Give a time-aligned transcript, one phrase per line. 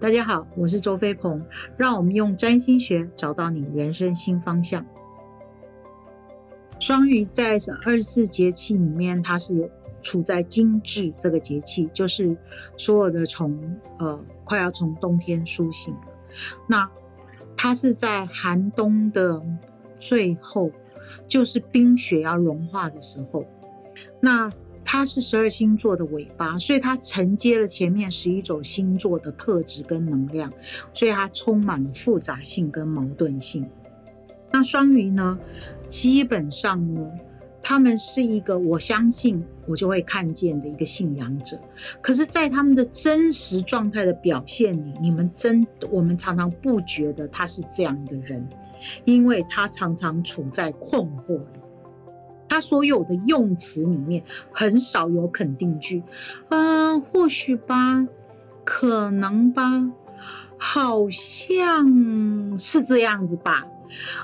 [0.00, 1.42] 大家好，我是周飞鹏，
[1.78, 4.84] 让我们用占星学找到你人生新方向。
[6.80, 9.70] 双鱼在二十四节气里面，它是有
[10.02, 12.36] 处在精致这个节气，就是
[12.76, 16.00] 所有的从呃快要从冬天苏醒了。
[16.66, 16.90] 那
[17.56, 19.42] 它是在寒冬的
[19.96, 20.70] 最后，
[21.26, 23.46] 就是冰雪要融化的时候。
[24.20, 24.50] 那
[24.96, 30.52] 它是十二星座的尾巴，所以它承接了前面十一种星座的特质跟能量，
[30.92, 33.68] 所以它充满了复杂性跟矛盾性。
[34.52, 35.36] 那双鱼呢，
[35.88, 37.04] 基本上呢，
[37.60, 41.58] 他们是一个我相信我就会看见的一个信仰者，
[42.00, 48.48] 可是，在他们的真实状态的表现里，你们真我们常常不觉得他是这样的人，
[49.04, 51.63] 因为他常常处在困惑里。
[52.54, 54.22] 他所有的用词里面
[54.52, 56.04] 很少有肯定句，
[56.50, 58.06] 嗯，或许吧，
[58.64, 59.90] 可能吧，
[60.56, 63.66] 好像是这样子吧，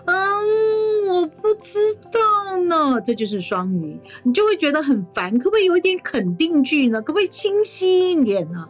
[0.05, 1.81] 嗯，我不知
[2.13, 3.01] 道呢。
[3.01, 7.03] 这就是双鱼，你就会觉得很烦，可不可以有一点肯定句呢？
[7.03, 8.69] 可不可以清晰一点呢？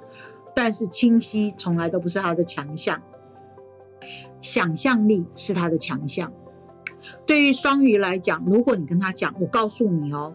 [0.54, 3.02] 但是清晰从来都不是他的强项，
[4.40, 6.32] 想象力是他的强项。
[7.26, 10.34] 对于双鱼来讲，如果你跟他讲，我告诉你哦，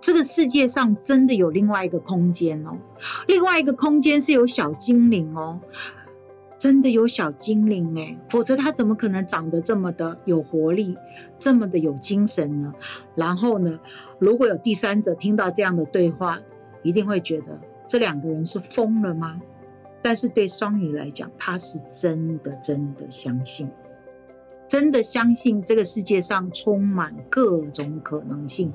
[0.00, 2.76] 这个世界上真的有另外一个空间哦，
[3.26, 5.60] 另外一个空间是有小精灵哦，
[6.58, 10.96] 真的有小精灵哎，否则他怎么可能长得这么的有活力，
[11.38, 12.72] 这么的有精神呢？
[13.14, 13.78] 然后呢，
[14.18, 16.38] 如果有第三者听到这样的对话，
[16.82, 19.40] 一定会觉得这两个人是疯了吗？
[20.02, 23.68] 但是对双鱼来讲，他是真的真的相信。
[24.68, 28.72] 真的相信这个世界上充满各种可能性，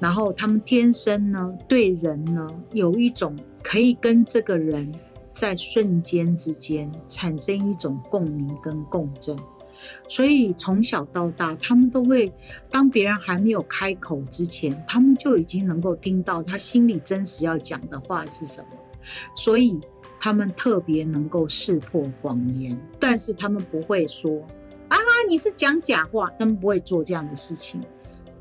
[0.00, 4.90] 然后他们天生呢对人呢有一种可以跟这个人
[5.32, 9.36] 在瞬间之间产生一种共鸣跟共振，
[10.08, 12.32] 所以从小到大，他们都会
[12.70, 18.68] 当别人还没有开口之前，他们就已经能够听到他心里真实要讲的话是什么，
[19.36, 19.78] 所以。
[20.24, 24.40] 他们特别能够识破谎言，但是他们不会说
[24.88, 24.96] 啊，
[25.28, 26.26] 你是讲假话。
[26.38, 27.78] 他们不会做这样的事情。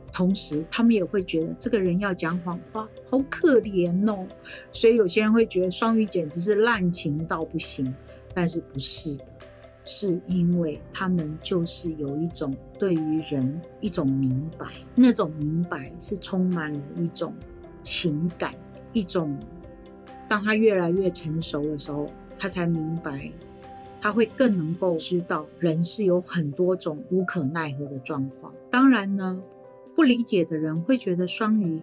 [0.09, 4.25] 同时，他们也会觉得这个人要讲谎话，好可怜哦。
[4.71, 7.93] 所以有些人会觉得双鱼简直是滥情到不行，
[8.33, 9.25] 但是不是的，
[9.83, 17.33] 是因为他们就是有一种对于人一种明白，那种明白是充满了一种
[17.81, 18.53] 情感，
[18.93, 19.37] 一种。
[20.33, 23.31] 当他越来越成熟的时候，他才明白，
[24.01, 28.51] 他会更能够知道人是有很多种无可奈何的状况。
[28.71, 29.39] 当然呢，
[29.95, 31.79] 不理解的人会觉得双鱼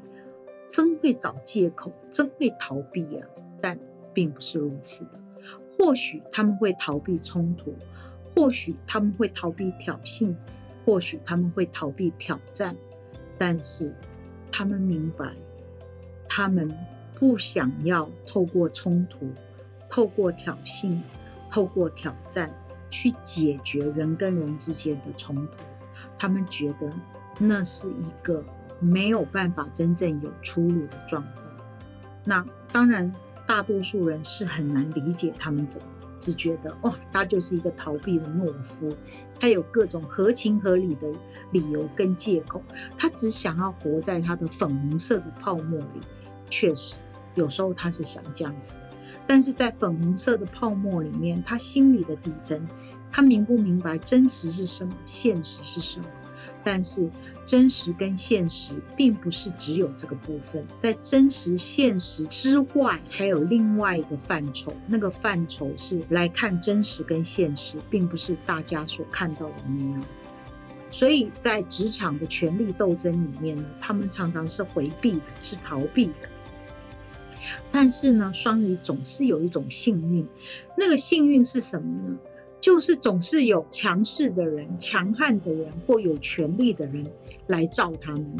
[0.66, 3.28] 真会找借口，真会逃避啊。
[3.60, 3.78] 但
[4.12, 5.10] 并不是如此的。
[5.78, 7.72] 或许他们会逃避冲突，
[8.34, 10.34] 或许他们会逃避挑衅，
[10.84, 12.74] 或许他们会逃避挑战，
[13.38, 13.94] 但是
[14.50, 15.36] 他们明白，
[16.28, 16.68] 他们。
[17.20, 19.30] 不想要透过冲突、
[19.90, 20.98] 透过挑衅、
[21.50, 22.50] 透过挑战
[22.88, 25.52] 去解决人跟人之间的冲突，
[26.18, 26.90] 他们觉得
[27.38, 28.42] 那是一个
[28.78, 31.44] 没有办法真正有出路的状况。
[32.24, 32.42] 那
[32.72, 33.12] 当然，
[33.46, 35.86] 大多数人是很难理解他们怎么，
[36.18, 38.90] 只觉得哇，他就是一个逃避的懦夫，
[39.38, 41.06] 他有各种合情合理的
[41.52, 42.62] 理由跟借口，
[42.96, 46.00] 他只想要活在他的粉红色的泡沫里。
[46.48, 46.96] 确实。
[47.40, 48.74] 有时候他是想这样子，
[49.26, 52.68] 但是在粉红色的泡沫里面，他心里的底层，
[53.10, 56.06] 他明不明白真实是什么，现实是什么？
[56.62, 57.08] 但是
[57.46, 70.28] 真实跟现实并不是只有这个部分，在真实现实之外，还有另外一个范畴，那个范畴是来看真实跟现实，并不是大家所看到的那样子。
[70.90, 76.28] 所以在职场的权力斗争里面呢，他们常常是回避的，是逃避的。
[77.70, 80.26] 但是呢，双鱼总是有一种幸运，
[80.76, 82.16] 那个幸运是什么呢？
[82.60, 87.02] 就是总是有强势的人、强悍的人或有权力的人
[87.46, 88.36] 来罩他们，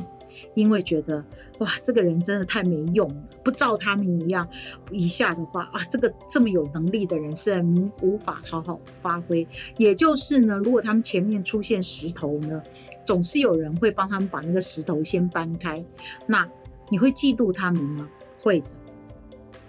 [0.55, 1.25] 因为觉得
[1.61, 4.47] 哇，这个人真的太没用了，不照他们一样
[4.91, 7.65] 一下的话啊，这个这么有能力的人是
[8.03, 9.49] 无法好好发挥。
[9.79, 12.63] 也就是呢，如果他们前面出现石头呢，
[13.07, 15.83] 总是有人会帮他们把那个石头先搬开。
[16.27, 16.47] 那
[16.91, 18.07] 你会嫉妒他们吗？
[18.43, 18.67] 会的。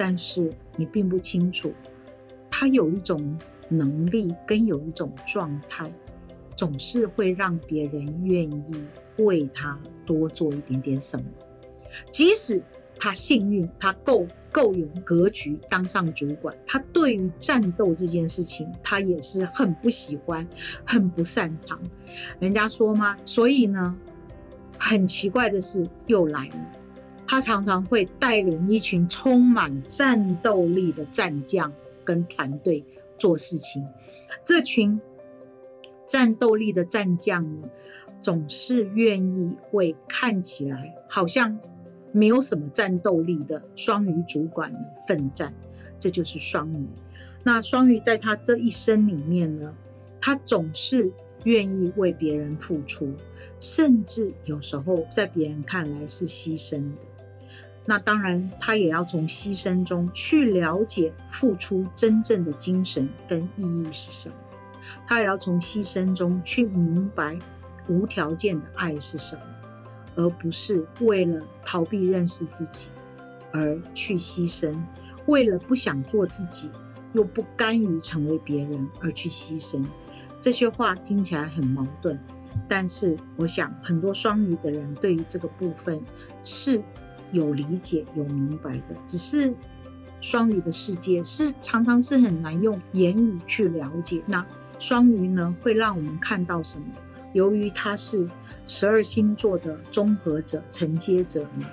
[0.04, 1.72] 但是你并不清楚，
[2.50, 3.38] 他有一种
[3.70, 5.84] 能力跟有一种状态，
[6.56, 8.84] 总是会让别人愿意
[9.20, 11.26] 为他多做一点点什么。
[12.10, 12.60] 即使
[12.98, 16.52] 他幸运，他够够有格局，当上主管。
[16.66, 20.48] 他对于战斗这件事情，他也是很不喜欢，
[20.84, 21.80] 很不擅长。
[22.40, 23.16] 人家说吗？
[23.24, 23.96] 所以呢，
[24.80, 26.72] 很奇怪的是又来了。
[27.32, 31.72] 他常常会带领一群充满战斗力的战将
[32.04, 32.84] 跟团队
[33.18, 33.88] 做事情。
[34.44, 35.00] 这群
[36.06, 37.70] 战斗力的战将呢，
[38.22, 41.58] 总是愿意为看起来好像。
[42.12, 45.54] 没有什么战斗力的双鱼主管呢奋战，
[45.98, 46.86] 这就是双鱼。
[47.46, 49.74] 那双鱼在他这一生里面呢，
[50.20, 51.10] 他总是
[51.46, 53.10] 愿意为别人付出，
[53.62, 56.98] 甚至有时候在别人看来是牺牲的。
[57.86, 64.36] 那当然，他也要从牺牲中去了解付出真正的精神跟意义是什么。
[65.08, 67.38] 他也要从牺牲中去明白
[67.88, 69.42] 无条件的爱是什么。
[70.18, 72.90] 而不是为了逃避认识自己
[73.54, 74.76] 而去牺牲，
[75.26, 76.70] 为了不想做自己
[77.14, 79.82] 又不甘于成为别人而去牺牲，
[80.38, 82.20] 这些话听起来很矛盾。
[82.68, 86.04] 但是我想，很多双鱼的人对于这个部分
[86.44, 86.84] 是
[87.32, 88.96] 有理解、有明白的。
[89.06, 89.54] 只是
[90.20, 94.22] 双鱼的世界是常常是很难用言语去了解。
[94.26, 94.46] 那
[94.80, 96.86] 双鱼呢，会让我们看到什么？
[97.34, 98.28] 由于他是。
[98.68, 101.66] 十二星座的综合者、承接者呢，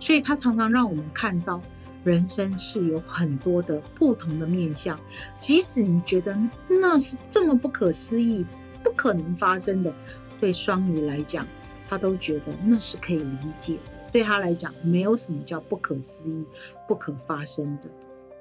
[0.00, 1.60] 所以他常常让我们看到
[2.02, 4.98] 人生是有很多的不同的面相。
[5.38, 6.36] 即使你觉得
[6.66, 8.44] 那是这么不可思议、
[8.82, 9.94] 不可能发生的，
[10.40, 11.46] 对双鱼来讲，
[11.88, 13.78] 他都觉得那是可以理解。
[14.12, 16.44] 对他来讲，没有什么叫不可思议、
[16.86, 17.88] 不可发生的。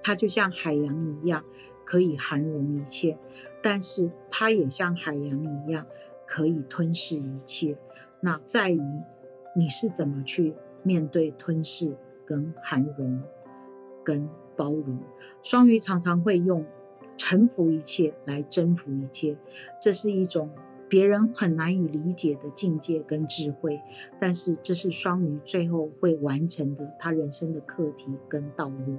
[0.01, 1.43] 他就像海洋一样，
[1.85, 3.17] 可以涵容一切，
[3.61, 5.85] 但是他也像海洋一样，
[6.25, 7.77] 可以吞噬一切。
[8.21, 8.81] 那在于
[9.55, 11.95] 你是怎么去面对吞噬、
[12.25, 13.21] 跟涵容、
[14.03, 14.99] 跟包容。
[15.43, 16.65] 双鱼常常会用
[17.17, 19.37] 臣服一切来征服一切，
[19.81, 20.49] 这是一种
[20.89, 23.79] 别人很难以理解的境界跟智慧。
[24.19, 28.97] 但是这是双鱼最后会完成的他人生的课题跟道路。